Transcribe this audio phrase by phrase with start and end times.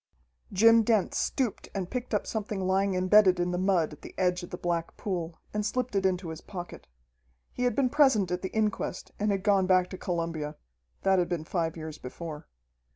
[0.51, 4.41] Jim Dent stooped and picked up something lying imbedded in the mud at the edge
[4.41, 6.87] of the black pool, and slipped it into his pocket.
[7.53, 10.55] He had been present at the inquest and had gone back to Columbia.
[11.03, 12.47] That had been five years before.